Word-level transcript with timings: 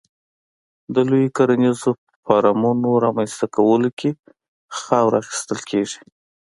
د 0.93 0.95
لویو 1.09 1.33
کرنیزو 1.37 1.91
فارمونو 2.23 2.89
رامنځته 3.05 3.45
کولو 3.55 3.89
کې 3.99 4.09
خاوره 4.81 5.17
اخیستل 5.23 5.59
کېږي. 5.69 5.99